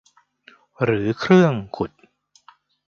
[0.83, 1.91] หรือเครื่องขุด